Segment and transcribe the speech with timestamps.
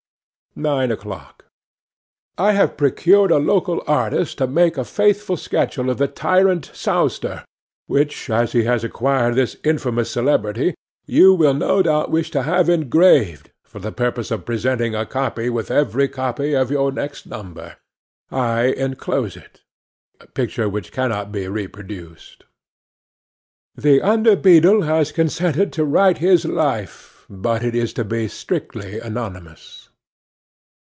[0.53, 1.45] 'Nine o'clock.
[2.37, 7.45] 'I have procured a local artist to make a faithful sketch of the tyrant Sowster,
[7.87, 10.75] which, as he has acquired this infamous celebrity,
[11.05, 15.49] you will no doubt wish to have engraved for the purpose of presenting a copy
[15.49, 17.77] with every copy of your next number.
[18.29, 19.61] I enclose it.
[20.33, 22.43] [Picture: The Tyrant Sowster]
[23.77, 28.99] The under beadle has consented to write his life, but it is to be strictly
[28.99, 29.87] anonymous.